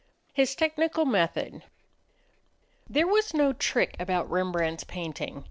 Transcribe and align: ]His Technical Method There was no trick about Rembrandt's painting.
]His 0.41 0.55
Technical 0.55 1.05
Method 1.05 1.61
There 2.89 3.05
was 3.05 3.35
no 3.35 3.53
trick 3.53 3.95
about 3.99 4.27
Rembrandt's 4.31 4.83
painting. 4.83 5.39